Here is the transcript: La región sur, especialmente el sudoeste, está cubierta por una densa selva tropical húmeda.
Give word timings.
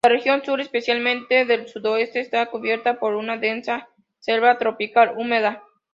La 0.03 0.09
región 0.09 0.41
sur, 0.43 0.59
especialmente 0.59 1.41
el 1.43 1.67
sudoeste, 1.67 2.21
está 2.21 2.47
cubierta 2.49 2.99
por 2.99 3.13
una 3.13 3.37
densa 3.37 3.87
selva 4.19 4.57
tropical 4.57 5.13
húmeda. 5.15 5.61